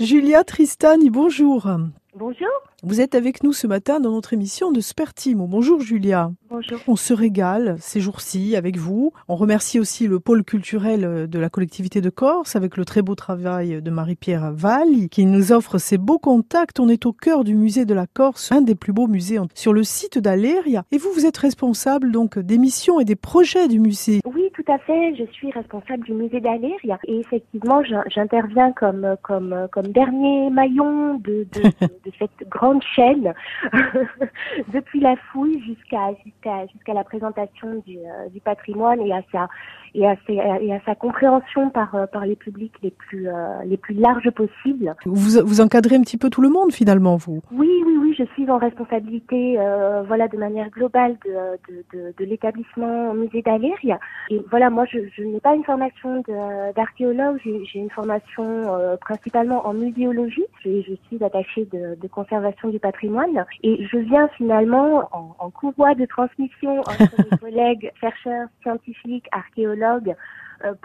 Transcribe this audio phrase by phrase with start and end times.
[0.00, 1.68] Julia Tristani, bonjour.
[2.16, 2.48] Bonjour.
[2.82, 5.46] Vous êtes avec nous ce matin dans notre émission de Spertimo.
[5.46, 6.32] Bonjour Julia.
[6.48, 6.78] Bonjour.
[6.88, 9.12] On se régale ces jours-ci avec vous.
[9.28, 13.14] On remercie aussi le pôle culturel de la collectivité de Corse avec le très beau
[13.14, 16.80] travail de Marie-Pierre Valli qui nous offre ces beaux contacts.
[16.80, 19.72] On est au cœur du musée de la Corse, un des plus beaux musées sur
[19.72, 20.82] le site d'Aléria.
[20.90, 24.20] Et vous, vous êtes responsable donc des missions et des projets du musée.
[24.24, 25.14] Oui, tout à fait.
[25.14, 31.46] Je suis responsable du musée d'Aléria et effectivement, j'interviens comme comme comme dernier maillon de,
[31.52, 31.70] de,
[32.04, 33.34] de cette grande chaîne
[34.72, 39.48] depuis la fouille jusqu'à jusqu'à jusqu'à la présentation du, euh, du, patrimoine et à sa
[39.94, 40.16] et à,
[40.60, 44.30] et à sa compréhension par euh, par les publics les plus euh, les plus larges
[44.30, 44.94] possibles.
[45.04, 47.40] Vous vous encadrez un petit peu tout le monde finalement vous?
[47.52, 49.58] Oui oui oui, je suis en responsabilité
[50.06, 51.30] voilà de manière globale de
[51.68, 53.98] de, de, de l'établissement musée d'Aléria
[54.30, 56.22] et voilà moi je, je n'ai pas une formation
[56.76, 58.66] d'archéologue, j'ai une formation
[59.00, 60.44] principalement en muséologie.
[60.64, 63.44] Je, je suis attachée de, de conservation du patrimoine.
[63.62, 70.14] Et je viens finalement en, en courroie de transmission entre mes collègues chercheurs, scientifiques, archéologues,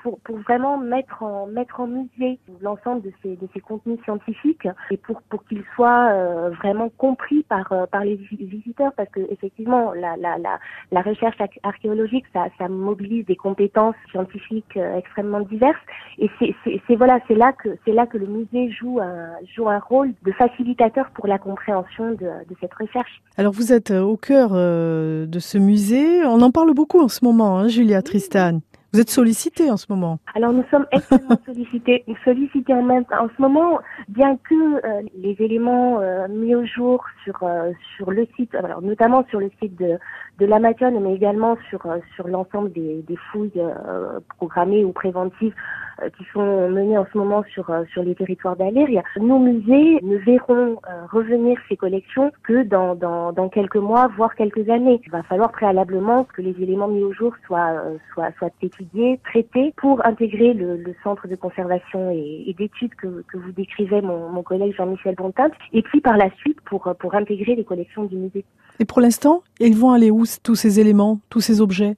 [0.01, 4.67] pour, pour vraiment mettre en mettre en musée l'ensemble de ces de ces contenus scientifiques
[4.89, 9.19] et pour pour qu'ils soient euh, vraiment compris par euh, par les visiteurs parce que
[9.29, 10.59] effectivement la la la,
[10.91, 15.75] la recherche archéologique ça ça mobilise des compétences scientifiques extrêmement diverses
[16.19, 16.55] et c'est
[16.87, 20.13] c'est voilà c'est là que c'est là que le musée joue un joue un rôle
[20.23, 22.17] de facilitateur pour la compréhension de,
[22.49, 23.21] de cette recherche.
[23.37, 27.57] Alors vous êtes au cœur de ce musée, on en parle beaucoup en ce moment,
[27.59, 28.59] hein, Julia Tristan.
[28.95, 30.19] Vous êtes sollicité en ce moment.
[30.35, 35.35] Alors nous sommes extrêmement sollicités, sollicités en même en ce moment, bien que euh, les
[35.39, 39.77] éléments euh, mis au jour sur euh, sur le site, alors notamment sur le site
[39.77, 39.99] de
[40.39, 41.81] de l'Amazon, mais également sur
[42.15, 43.61] sur l'ensemble des, des fouilles
[44.37, 45.53] programmées ou préventives
[46.17, 49.03] qui sont menées en ce moment sur sur les territoires d'Aléria.
[49.19, 50.77] Nos musées ne verront
[51.11, 55.01] revenir ces collections que dans, dans dans quelques mois, voire quelques années.
[55.05, 57.81] Il va falloir préalablement que les éléments mis au jour soient
[58.13, 63.23] soient soient étudiés traité pour intégrer le, le, centre de conservation et, et d'études que,
[63.27, 67.15] que, vous décrivez mon, mon collègue Jean-Michel Bontin, et puis par la suite pour, pour
[67.15, 68.45] intégrer les collections du musée.
[68.79, 71.95] Et pour l'instant, ils vont aller où tous ces éléments, tous ces objets?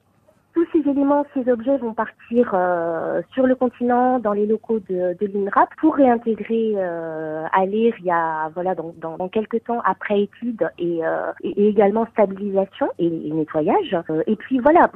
[1.33, 5.95] Ces objets vont partir euh, sur le continent, dans les locaux de, de l'INRAP, pour
[5.95, 10.69] réintégrer euh, à l'IR il y a voilà dans, dans, dans, quelques temps après étude
[10.77, 13.97] et, euh, et, également stabilisation et, et nettoyage.
[14.09, 14.89] Euh, et puis voilà,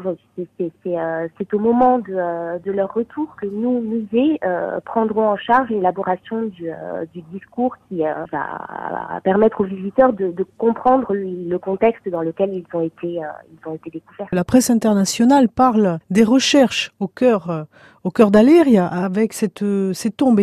[0.58, 4.40] c'est euh, au moment de, euh, de, leur retour que nous musées
[4.86, 6.72] prendront en charge l'élaboration du,
[7.14, 12.66] du, discours qui va permettre aux visiteurs de, de, comprendre le contexte dans lequel ils
[12.74, 13.20] ont été
[13.52, 14.28] ils ont été découverts.
[14.32, 17.64] La presse internationale parle des recherches au cœur, euh,
[18.04, 20.40] au cœur d'Aléria avec cette, euh, ces tombes.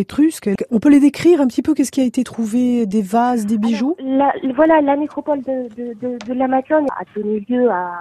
[0.71, 1.73] On peut les décrire un petit peu?
[1.73, 2.85] Qu'est-ce qui a été trouvé?
[2.85, 3.95] Des vases, des bijoux?
[4.55, 7.91] Voilà, la nécropole de, de, de, de a donné lieu à,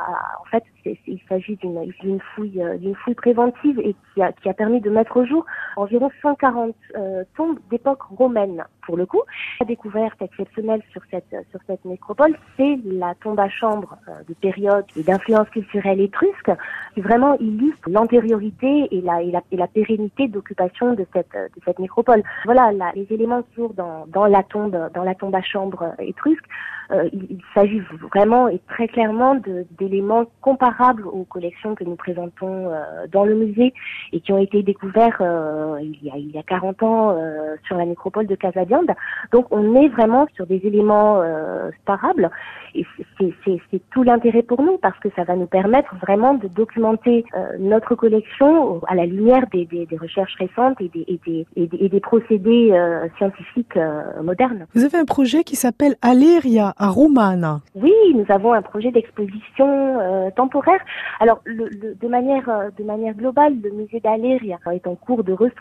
[0.41, 0.63] en fait,
[1.07, 4.91] il s'agit d'une fouille, euh, d'une fouille préventive et qui a, qui a permis de
[4.91, 5.45] mettre au jour
[5.79, 8.65] environ 140 euh, tombes d'époque romaine.
[8.83, 9.21] Pour le coup,
[9.61, 14.85] la découverte exceptionnelle sur cette sur cette nécropole, c'est la tombe à chambre de période
[14.97, 16.51] et d'influence culturelle étrusque,
[16.95, 21.61] qui vraiment illustre l'antériorité et la, et la, et la pérennité d'occupation de cette de
[21.67, 22.23] cette nécropole.
[22.47, 26.49] Voilà, là, les éléments toujours dans dans la tombe dans la tombe à chambre étrusque,
[26.91, 29.37] euh, il, s'agit vraiment et très clairement
[29.79, 33.75] d'éléments comparables aux collections que nous présentons euh, dans le musée
[34.13, 37.57] et qui ont été découverts euh, il, y a, il y a 40 ans euh,
[37.67, 38.91] sur la nécropole de Casabiande.
[39.33, 42.31] Donc on est vraiment sur des éléments euh, parables
[42.75, 42.85] et
[43.19, 47.57] c'est tout l'intérêt pour nous parce que ça va nous permettre vraiment de documenter euh,
[47.59, 51.67] notre collection à la lumière des, des, des recherches récentes et des, et des, et
[51.67, 54.67] des, et des procédés euh, scientifiques euh, modernes.
[54.75, 57.61] Vous avez un projet qui s'appelle Aleria à Romana.
[57.75, 60.81] Oui, nous avons un projet d'exposition euh, temporaire.
[61.21, 65.25] Alors, le, le, de manière euh, de manière globale, le musée d'Aléria est en cours
[65.25, 65.58] de restructuration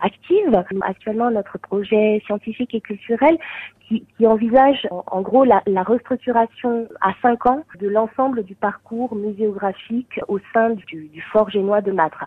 [0.00, 0.62] active.
[0.82, 3.38] Actuellement, notre projet scientifique et culturel
[3.88, 10.38] qui, envisage en, gros la, restructuration à cinq ans de l'ensemble du parcours muséographique au
[10.52, 12.24] sein du, fort génois de Mâtre.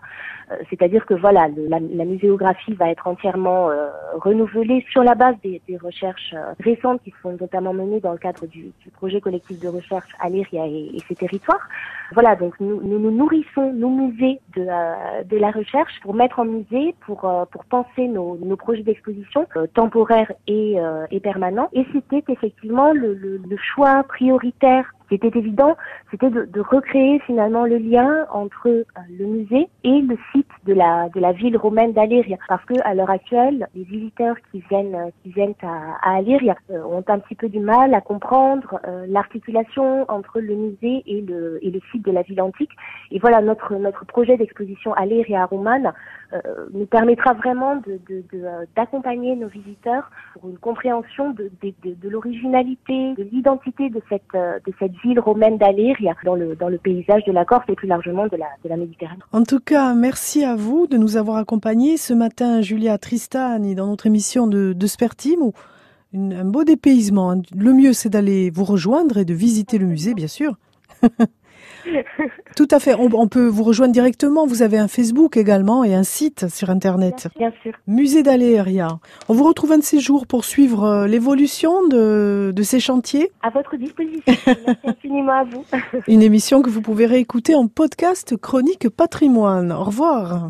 [0.50, 5.60] Euh, C'est-à-dire que voilà, la, muséographie va être entièrement euh, renouvelée sur la base des,
[5.82, 10.08] recherches euh, récentes qui sont notamment menées dans le cadre du, projet collectif de recherche
[10.20, 11.68] Aléria et, et, ses territoires.
[12.12, 14.64] Voilà, donc nous nous, nourrissons nos musées de,
[15.24, 16.44] de la recherche pour mettre en
[17.00, 20.76] pour, euh, pour penser nos, nos projets d'exposition temporaires et,
[21.10, 21.68] et permanents.
[21.72, 25.76] Et c'était effectivement le, le choix prioritaire qui était évident,
[26.10, 28.84] c'était de, de, recréer finalement le lien entre euh,
[29.18, 32.94] le musée et le site de la de la ville romaine d'Aléria, parce que à
[32.94, 37.34] l'heure actuelle, les visiteurs qui viennent qui viennent à, à Aléria euh, ont un petit
[37.34, 42.04] peu du mal à comprendre euh, l'articulation entre le musée et le et le site
[42.04, 42.72] de la ville antique.
[43.10, 45.92] Et voilà notre notre projet d'exposition Aléria Romane
[46.74, 47.98] nous permettra vraiment de
[48.76, 54.34] d'accompagner de, nos visiteurs pour une compréhension de, de, de l'originalité, de l'identité de cette
[54.34, 57.88] de cette ville romaine d'Aléria dans le dans le paysage de la Corse et plus
[57.88, 59.20] largement de la de la Méditerranée.
[59.32, 63.86] En tout cas, merci à vous de nous avoir accompagnés ce matin, Julia Tristani, dans
[63.86, 65.52] notre émission de, de Spertime,
[66.14, 67.40] un beau dépaysement.
[67.56, 70.56] Le mieux, c'est d'aller vous rejoindre et de visiter le musée, bien sûr.
[72.56, 72.94] Tout à fait.
[72.94, 74.46] On, peut vous rejoindre directement.
[74.46, 77.28] Vous avez un Facebook également et un site sur Internet.
[77.36, 77.72] Bien, sûr.
[77.86, 78.98] Musée d'Aléria.
[79.28, 83.30] On vous retrouve un de ces jours pour suivre euh, l'évolution de, de ces chantiers.
[83.42, 84.22] À votre disposition.
[84.46, 85.64] Merci infiniment à vous.
[86.08, 89.72] Une émission que vous pouvez réécouter en podcast Chronique Patrimoine.
[89.72, 90.46] Au revoir.